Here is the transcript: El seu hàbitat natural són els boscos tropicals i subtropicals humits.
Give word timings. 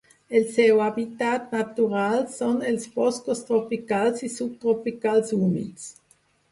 El 0.37 0.45
seu 0.53 0.79
hàbitat 0.85 1.53
natural 1.57 2.17
són 2.37 2.65
els 2.73 2.89
boscos 2.97 3.45
tropicals 3.51 4.27
i 4.31 4.35
subtropicals 4.41 5.41
humits. 5.43 5.89